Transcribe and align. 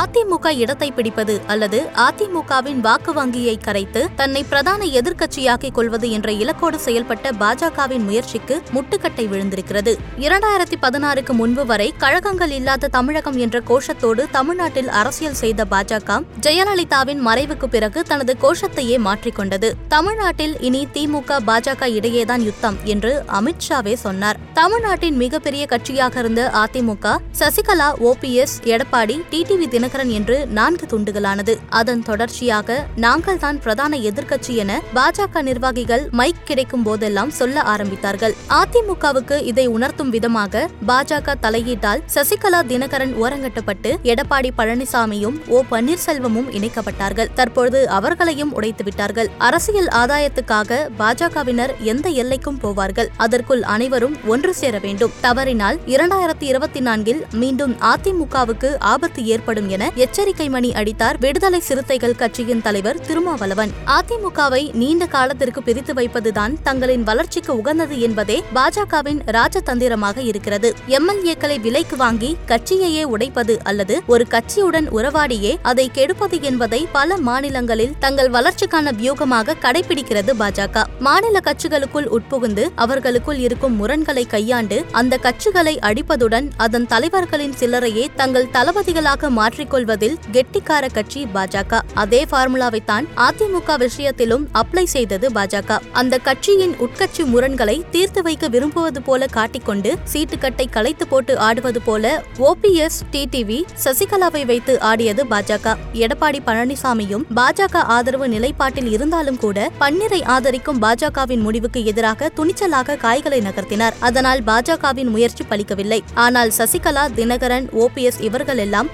அதிமுக 0.00 0.50
இடத்தை 0.54 0.90
பிடிப்பது 0.90 1.40
அல்லது 1.46 1.78
அதிமுகவின் 2.04 2.80
வாக்கு 2.80 3.12
வங்கியை 3.12 3.56
கரைத்து 3.56 4.02
தன்னை 4.16 4.42
பிரதான 4.44 4.84
எதிர்க்கட்சியாக்கிக் 4.84 5.70
கொள்வது 5.70 6.10
என்ற 6.10 6.32
இலக்கோடு 6.32 6.78
செயல்பட்ட 6.84 7.32
பாஜகவின் 7.40 8.04
முயற்சிக்கு 8.04 8.62
முட்டுக்கட்டை 8.74 9.24
விழுந்திருக்கிறது. 9.32 9.94
இரண்டாயிரத்தி 10.18 10.78
பதினாறுக்கு 10.82 11.32
முன்பு 11.32 11.66
வரை 11.66 11.94
கழகங்கள் 11.96 12.50
இல்லாத 12.50 12.88
தமிழகம் 12.88 13.38
என்ற 13.38 13.60
கோஷத்தோடு 13.60 14.30
தமிழ்நாட்டில் 14.30 14.88
அரசியல் 14.88 15.38
செய்த 15.42 15.64
பாஜக 15.64 16.18
ஜெயலலிதாவின் 16.40 17.20
மறைவுக்கு 17.26 17.64
பிறகு 17.64 18.02
தனது 18.02 18.36
கோஷத்தையே 18.42 18.98
மாற்றிக்கொண்டது 18.98 19.70
தமிழ்நாட்டில் 19.88 20.56
இனி 20.60 20.88
திமுக 20.92 21.40
பாஜக 21.46 21.90
இடையேதான் 21.98 22.42
யுத்தம் 22.42 22.78
என்று 22.84 23.24
அமித்ஷாவே 23.40 23.94
சொன்னார். 23.94 24.40
தமிழ்நாட்டின் 24.54 25.16
மிகப்பெரிய 25.16 25.66
கட்சியாக 25.70 26.18
இருந்த 26.18 26.50
அதிமுக 26.64 27.16
சசிகலா 27.38 27.90
ஓபிஎஸ் 28.10 28.56
எடப்பாடி 28.64 29.18
டிடிவி 29.30 29.80
தினகரன் 29.82 30.10
என்று 30.16 30.46
நான்கு 30.46 30.86
துண்டுகளானது. 30.86 31.54
அதன் 31.68 32.02
தொடர்ச்சியாக 32.02 32.86
நாங்கள் 32.96 33.38
தான் 33.38 33.60
பிரதான 33.60 33.96
எதிர்க்கட்சி 33.96 34.54
என 34.54 34.80
பாஜக 34.94 35.42
நிர்வாகிகள் 35.42 36.08
மைக் 36.10 36.42
கிடைக்கும் 36.44 36.82
போதெல்லாம் 36.82 37.30
சொல்ல 37.30 37.62
ஆரம்பித்தார்கள். 37.62 38.34
அதிமுகவுக்கு 38.58 39.42
இதை 39.42 39.66
உணர்த்தும் 39.66 40.10
விதமாக 40.10 40.68
பாஜக 40.86 41.34
தலையீட்டால் 41.40 42.02
சசிகலா 42.14 42.60
தினகரன் 42.66 43.14
ஓரங்கட்டப்பட்டு 43.22 43.92
எடப்பாடி 44.02 44.50
பழனிசாமியும் 44.58 45.36
ஓ 45.46 45.62
பன்னீர்செல்வமும் 45.70 46.48
இணைக்கப்பட்டார்கள். 46.58 47.32
தற்பொழுது 47.34 47.88
அவர்களையும் 47.88 48.62
உடைத்துவிட்டார்கள் 48.62 49.30
அரசியல் 49.38 49.90
ஆதாயத்துக்காக 50.02 50.80
பாஜகவினர் 50.98 51.74
எந்த 51.78 52.08
எல்லைக்கும் 52.08 52.60
போவார்கள். 52.62 53.10
அதற்குள் 53.16 53.62
அனைவரும் 53.62 54.16
ஒன்று 54.26 54.54
சேர 54.54 54.78
வேண்டும். 54.78 55.12
தவறினால் 55.20 55.80
இரண்டாயிரத்தி 55.86 56.48
இருபத்தி 56.52 56.80
நான்கில் 56.80 57.26
மீண்டும் 57.32 57.76
அதிமுகவுக்கு 57.92 58.70
ஆபத்து 58.78 59.20
ஏற்படும் 59.24 59.70
என 59.72 59.90
எச்சரிக்கை 59.94 60.48
மணி 60.48 60.70
அடித்தார் 60.80 61.18
விடுதலை 61.24 61.60
சிறுத்தைகள் 61.68 62.16
கட்சியின் 62.22 62.62
தலைவர் 62.62 63.00
திருமாவளவன். 63.06 63.72
அதிமுகவை 63.96 64.62
நீண்ட 64.80 65.06
காலத்திற்கு 65.06 65.62
பிரித்து 65.62 65.94
வைப்பதுதான் 65.94 66.54
தங்களின் 66.62 67.04
வளர்ச்சிக்கு 67.10 67.52
உகந்தது 67.60 67.98
என்பதே 68.00 68.38
பாஜகவின் 68.54 69.20
ராஜதந்திரமாக 69.36 70.18
இருக்கிறது. 70.30 70.70
எம்எல்ஏக்களை 70.98 71.56
விலைக்கு 71.60 71.96
வாங்கி 71.96 72.30
கட்சியையே 72.46 73.04
உடைப்பது 73.14 73.56
அல்லது 73.64 73.96
ஒரு 74.06 74.26
கட்சியுடன் 74.30 74.88
உறவாடியே 74.98 75.52
அதை 75.62 75.86
கெடுப்பது 75.98 76.38
என்பதை 76.42 76.80
பல 76.92 77.16
மாநிலங்களில் 77.28 77.94
தங்கள் 77.98 78.30
வளர்ச்சிக்கான 78.30 78.94
வியூகமாக 79.00 79.56
கடைபிடிக்கிறது 79.64 80.34
பாஜக. 80.42 80.84
மாநில 80.98 81.40
கட்சிகளுக்குள் 81.44 82.10
உட்புகுந்து 82.16 82.66
அவர்களுக்குள் 82.74 83.40
இருக்கும் 83.46 83.76
முரண்களை 83.76 84.26
கையாண்டு 84.26 84.78
அந்த 85.00 85.18
கட்சிகளை 85.22 85.74
அடிப்பதுடன் 85.88 86.48
அதன் 86.56 86.86
தலைவர்களின் 86.86 87.56
சிலரையே 87.60 88.04
தங்கள் 88.16 88.50
தளபதிகளாக 88.52 89.30
மாற்றி 89.38 89.61
மாற்றிக்கொள்வதில் 89.62 90.16
கெட்டிக்கார 90.34 90.84
கட்சி 90.92 91.20
பாஜக. 91.34 91.80
அதே 92.02 92.20
பார்முலாவைத்தான் 92.30 93.04
அதிமுக 93.26 93.76
விஷயத்திலும் 93.78 94.44
அப்ளை 94.60 94.84
செய்தது 94.94 95.26
பாஜக. 95.28 95.78
அந்த 96.00 96.14
கட்சியின் 96.18 96.74
உட்கட்சி 96.84 97.24
முரண்களை 97.24 97.76
தீர்த்து 97.90 98.20
வைக்க 98.22 98.48
விரும்புவது 98.54 99.02
போல 99.02 99.26
காட்டிக்கொண்டு 99.36 99.90
சீட்டுக்கட்டை 100.12 100.66
களைத்து 100.70 101.06
போட்டு 101.06 101.38
ஆடுவது 101.38 101.80
போல 101.88 102.12
ஓபிஎஸ் 102.48 102.98
டிடிவி 103.12 103.58
சசிகலாவை 103.84 104.42
வைத்து 104.50 104.74
ஆடியது 104.90 105.24
பாஜக. 105.32 105.76
எடப்பாடி 106.04 106.40
பழனிசாமியும் 106.48 107.26
பாஜக 107.40 107.84
ஆதரவு 107.96 108.28
நிலைப்பாட்டில் 108.34 108.90
இருந்தாலும் 108.96 109.40
கூட 109.44 109.70
பன்னீரை 109.80 110.20
ஆதரிக்கும் 110.36 110.82
பாஜகவின் 110.82 111.44
முடிவுக்கு 111.46 111.82
எதிராக 111.92 112.30
துணிச்சலாக 112.36 112.98
காய்களை 113.06 113.40
நகர்த்தினார். 113.48 113.98
அதனால் 114.00 114.42
பாஜகவின் 114.50 115.12
முயற்சி 115.16 115.44
பலிக்கவில்லை. 115.50 116.00
ஆனால் 116.26 116.52
சசிகலா 116.58 117.06
தினகரன் 117.20 117.68
ஓபிஎஸ் 117.84 118.20
இவர்கள் 118.28 118.60
எல்லாம் 118.66 118.88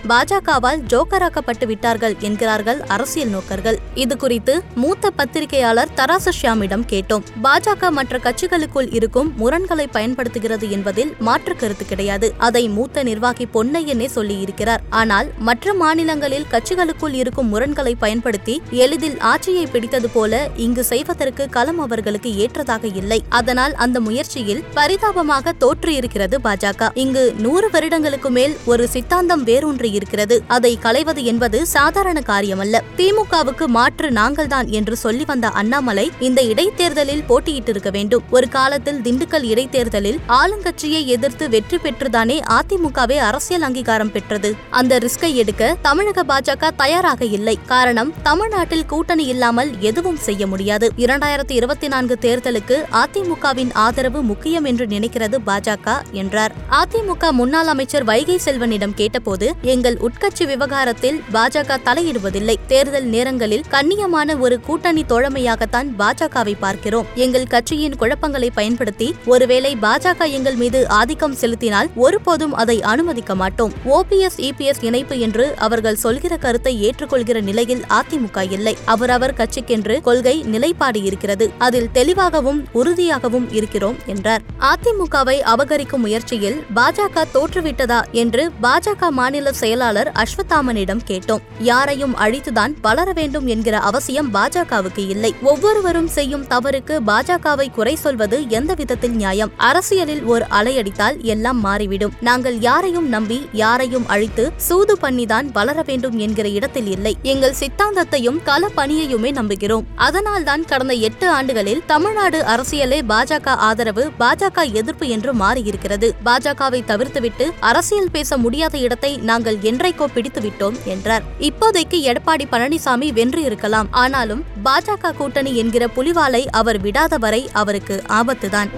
சினிமாவால் 0.59 0.87
ஜோக்கராக்கப்பட்டு 0.93 1.67
விட்டார்கள் 1.71 2.15
என்கிறார்கள் 2.27 2.79
அரசியல் 2.95 3.31
நோக்கர்கள். 3.35 3.77
இது 4.03 4.15
குறித்து 4.23 4.55
மூத்த 4.83 5.11
பத்திரிகையாளர் 5.19 5.91
தராசு 5.99 6.33
ஷியாமிடம் 6.39 6.85
கேட்டோம். 6.93 7.23
பாஜக 7.45 7.91
மற்ற 7.99 8.19
கட்சிகளுக்குள் 8.25 8.89
இருக்கும் 8.99 9.29
முரண்களை 9.41 9.87
பயன்படுத்துகிறது 9.97 10.67
என்பதில் 10.77 11.13
மாற்று 11.27 11.55
கருத்து 11.61 11.85
கிடையாது. 11.91 12.29
அதை 12.47 12.63
மூத்த 12.77 13.05
நிர்வாகி 13.09 13.47
பொன்னையனே 13.57 14.09
சொல்லியிருக்கிறார். 14.17 14.83
ஆனால் 15.01 15.29
மற்ற 15.49 15.75
மாநிலங்களில் 15.83 16.49
கட்சிகளுக்குள் 16.55 17.15
இருக்கும் 17.21 17.51
முரண்களை 17.55 17.95
பயன்படுத்தி 18.05 18.57
எளிதில் 18.85 19.17
ஆட்சியை 19.33 19.65
பிடித்தது 19.75 20.11
போல 20.17 20.43
இங்கு 20.67 20.85
செய்வதற்கு 20.93 21.47
களம் 21.59 21.83
அவர்களுக்கு 21.87 22.33
ஏற்றதாக 22.47 22.85
இல்லை. 23.03 23.21
அதனால் 23.41 23.77
அந்த 23.87 23.97
முயற்சியில் 24.09 24.65
பரிதாபமாக 24.81 25.55
தோற்றியிருக்கிறது 25.65 26.39
பாஜக. 26.49 26.91
இங்கு 27.05 27.25
நூறு 27.47 27.71
வருடங்களுக்கு 27.77 28.33
மேல் 28.41 28.57
ஒரு 28.73 28.85
சித்தாந்தம் 28.97 29.47
வேரூன்றி 29.53 29.91
இருக்கிறது 29.97 30.37
அதை 30.49 30.79
களைவது 30.79 31.25
என்பது 31.25 31.67
சாதாரண 31.67 32.21
காரியமல்ல. 32.27 32.81
திமுகவுக்கு 32.97 33.67
மாற்று 33.67 34.11
நாங்கள்தான் 34.11 34.67
என்று 34.67 34.97
சொல்லி 34.97 35.25
வந்த 35.25 35.49
அண்ணாமலை 35.49 36.11
இந்த 36.21 36.43
இடைத்தேர்தலில் 36.43 37.25
போட்டியிட்டிருக்க 37.29 37.91
வேண்டும். 37.91 38.23
ஒரு 38.31 38.49
காலத்தில் 38.49 39.01
திண்டுக்கல் 39.01 39.43
இடைத்தேர்தலில் 39.43 40.21
ஆளுங்கட்சியை 40.29 41.05
எதிர்த்து 41.05 41.49
வெற்றி 41.49 41.77
பெற்றுதானே 41.77 42.41
அதிமுகவே 42.49 43.17
அரசியல் 43.17 43.63
அங்கீகாரம் 43.63 44.13
பெற்றது. 44.13 44.55
அந்த 44.71 44.99
ரிஸ்கை 44.99 45.35
எடுக்க 45.35 45.77
தமிழக 45.83 46.25
பாஜக 46.25 46.71
தயாராக 46.77 47.25
இல்லை. 47.25 47.59
காரணம் 47.67 48.13
தமிழ்நாட்டில் 48.23 48.87
கூட்டணி 48.87 49.25
இல்லாமல் 49.25 49.81
எதுவும் 49.81 50.17
செய்ய 50.17 50.47
முடியாது. 50.47 50.93
இரண்டாயிரத்தி 50.97 51.53
இருபத்தி 51.53 51.89
நான்கு 51.89 52.19
தேர்தலுக்கு 52.21 52.85
அதிமுகவின் 52.93 53.73
ஆதரவு 53.73 54.23
முக்கியம் 54.23 54.65
என்று 54.65 54.87
நினைக்கிறது 54.87 55.39
பாஜக 55.47 55.97
என்றார். 56.11 56.55
அதிமுக 56.71 57.31
முன்னாள் 57.31 57.67
அமைச்சர் 57.67 58.05
வைகை 58.05 58.39
செல்வனிடம் 58.45 58.95
கேட்டபோது 58.95 59.55
எங்கள் 59.63 59.97
உட்கட்சி 59.97 60.38
விவகாரத்தில் 60.47 61.23
பாஜக 61.33 61.77
தலையிடுவதில்லை. 61.85 62.57
தேர்தல் 62.67 63.05
நேரங்களில் 63.05 63.65
கண்ணியமான 63.71 64.39
ஒரு 64.39 64.61
கூட்டணி 64.61 65.05
தோழமையாகத்தான் 65.09 65.89
பாஜகவை 65.99 66.55
பார்க்கிறோம். 66.59 67.07
எங்கள் 67.15 67.47
கட்சியின் 67.47 67.97
குழப்பங்களை 67.97 68.51
பயன்படுத்தி 68.51 69.15
ஒருவேளை 69.27 69.77
பாஜக 69.83 70.31
எங்கள் 70.31 70.55
மீது 70.55 70.89
ஆதிக்கம் 70.89 71.35
செலுத்தினால் 71.35 71.89
ஒருபோதும் 71.95 72.55
அதை 72.55 72.83
அனுமதிக்க 72.83 73.35
மாட்டோம். 73.35 73.73
ஓபிஎஸ் 73.85 74.37
இபிஎஸ் 74.37 74.83
இணைப்பு 74.83 75.19
என்று 75.19 75.55
அவர்கள் 75.57 75.97
சொல்கிற 75.97 76.37
கருத்தை 76.37 76.91
ஏற்றுக்கொள்கிற 76.91 77.43
நிலையில் 77.43 77.85
அதிமுக 77.89 78.53
இல்லை. 78.53 78.77
அவரவர் 78.85 79.35
கட்சிக்கென்று 79.35 80.01
கொள்கை 80.01 80.43
நிலைப்பாடு 80.43 81.03
இருக்கிறது. 81.03 81.51
அதில் 81.59 81.89
தெளிவாகவும் 81.93 82.69
உறுதியாகவும் 82.73 83.53
இருக்கிறோம் 83.53 83.97
என்றார். 84.07 84.43
அதிமுகவை 84.61 85.41
அபகரிக்கும் 85.41 85.97
முயற்சியில் 85.97 86.65
பாஜக 86.75 87.25
தோற்றுவிட்டதா 87.35 88.01
என்று 88.11 88.51
பாஜக 88.63 89.09
மாநில 89.11 89.53
செயலாளர் 89.53 90.13
அஸ்வத்தாமனிடம் 90.29 91.01
கேட்டோம். 91.07 91.41
யாரையும் 91.59 92.17
அழித்துதான் 92.17 92.75
வளர 92.83 93.13
வேண்டும் 93.13 93.47
என்கிற 93.47 93.79
அவசியம் 93.79 94.35
பாஜகவுக்கு 94.35 95.09
இல்லை. 95.09 95.35
ஒவ்வொருவரும் 95.43 96.09
செய்யும் 96.09 96.45
தவறுக்கு 96.45 97.01
பாஜகவை 97.07 97.71
குறை 97.73 97.95
சொல்வது 97.95 98.49
எந்த 98.49 98.75
விதத்தில் 98.75 99.11
நியாயம்? 99.11 99.53
அரசியலில் 99.57 100.23
ஒரு 100.23 100.45
அலையடித்தால் 100.51 101.21
எல்லாம் 101.21 101.61
மாறிவிடும். 101.61 102.13
நாங்கள் 102.21 102.59
யாரையும் 102.59 103.09
நம்பி 103.09 103.49
யாரையும் 103.53 104.09
அழித்து 104.09 104.53
சூது 104.57 104.97
பண்ணிதான் 105.03 105.53
வளர 105.53 105.83
வேண்டும் 105.83 106.19
என்கிற 106.19 106.49
இடத்தில் 106.49 106.87
இல்லை. 106.87 107.17
எங்கள் 107.23 107.55
சித்தாந்தத்தையும் 107.61 108.43
கள 108.43 108.71
பணியையுமே 108.77 109.31
நம்புகிறோம். 109.41 109.85
அதனால்தான் 109.97 110.65
கடந்த 110.65 110.93
எட்டு 110.93 111.31
ஆண்டுகளில் 111.31 111.83
தமிழ்நாடு 111.87 112.43
அரசியலே 112.43 113.01
பாஜக 113.09 113.47
ஆதரவு 113.47 114.11
பாஜக 114.19 114.73
எதிர்ப்பு 114.73 115.09
என்று 115.09 115.35
மாறியிருக்கிறது. 115.35 116.11
பாஜகவை 116.25 116.81
தவிர்த்துவிட்டு 116.85 117.47
அரசியல் 117.61 118.11
பேச 118.13 118.37
முடியாத 118.37 118.79
இடத்தை 118.79 119.17
நாங்கள் 119.17 119.61
என்றைக்கோ 120.09 120.13
பிடித்து 120.13 120.41
விட்டோம் 120.41 120.77
என்றார். 120.85 121.23
இப்போதைக்கு 121.41 122.13
எடப்பாடி 122.13 122.45
பழனிசாமி 122.53 123.13
வென்று 123.13 123.43
இருக்கலாம். 123.43 123.87
ஆனாலும் 123.91 124.45
பாஜக 124.65 125.13
கூட்டணி 125.13 125.57
என்கிற 125.57 125.89
புலிவாலை 125.97 126.47
அவர் 126.47 126.83
விடாத 126.83 127.19
வரை 127.19 127.51
அவருக்கு 127.53 128.03
ஆபத்துதான். 128.09 128.69